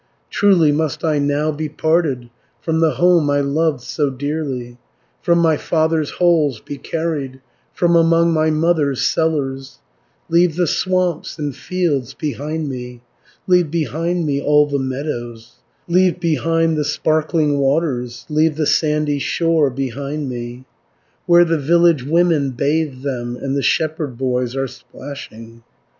"Truly 0.31 0.71
must 0.71 1.05
I 1.05 1.19
now 1.19 1.51
be 1.51 1.69
parted 1.69 2.31
From 2.59 2.79
the 2.79 2.95
home 2.95 3.29
I 3.29 3.41
loved 3.41 3.81
so 3.81 4.09
dearly, 4.09 4.79
From 5.21 5.37
my 5.37 5.57
father's 5.57 6.09
halls 6.13 6.59
be 6.59 6.77
carried, 6.79 7.39
From 7.71 7.95
among 7.95 8.33
my 8.33 8.49
mother's 8.49 9.03
cellars, 9.03 9.77
Leave 10.27 10.55
the 10.55 10.65
swamps 10.65 11.37
and 11.37 11.55
fields 11.55 12.15
behind 12.15 12.67
me, 12.67 13.03
Leave 13.45 13.69
behind 13.69 14.25
me 14.25 14.41
all 14.41 14.65
the 14.65 14.79
meadows, 14.79 15.59
Leave 15.87 16.19
behind 16.19 16.77
the 16.77 16.83
sparkling 16.83 17.59
waters, 17.59 18.25
Leave 18.27 18.55
the 18.55 18.65
sandy 18.65 19.19
shore 19.19 19.69
behind 19.69 20.27
me, 20.27 20.65
370 21.27 21.27
Where 21.27 21.45
the 21.45 21.59
village 21.59 22.03
women 22.03 22.49
bathe 22.53 23.03
them, 23.03 23.35
And 23.39 23.55
the 23.55 23.61
shepherd 23.61 24.17
boys 24.17 24.55
are 24.55 24.67
splashing. 24.67 25.61